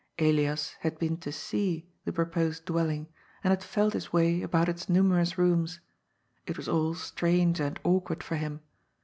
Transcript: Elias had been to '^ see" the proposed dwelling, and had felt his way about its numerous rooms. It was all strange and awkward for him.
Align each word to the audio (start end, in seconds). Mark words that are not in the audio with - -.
Elias 0.17 0.75
had 0.79 0.97
been 0.97 1.15
to 1.17 1.29
'^ 1.29 1.31
see" 1.33 1.87
the 2.05 2.11
proposed 2.11 2.65
dwelling, 2.65 3.07
and 3.43 3.51
had 3.51 3.63
felt 3.63 3.93
his 3.93 4.11
way 4.11 4.41
about 4.41 4.67
its 4.67 4.89
numerous 4.89 5.37
rooms. 5.37 5.79
It 6.47 6.57
was 6.57 6.67
all 6.67 6.95
strange 6.95 7.59
and 7.59 7.79
awkward 7.83 8.23
for 8.23 8.35
him. 8.37 8.61